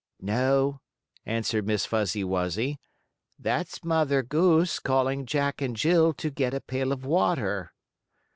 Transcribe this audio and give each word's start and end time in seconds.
"No," 0.23 0.81
answered 1.27 1.67
Miss 1.67 1.85
Fuzzy 1.85 2.23
Wuzzy. 2.23 2.79
"That's 3.37 3.83
Mother 3.83 4.23
Goose 4.23 4.79
calling 4.79 5.27
Jack 5.27 5.61
and 5.61 5.75
Jill 5.75 6.11
to 6.13 6.31
get 6.31 6.55
a 6.55 6.61
pail 6.61 6.91
of 6.91 7.05
water." 7.05 7.71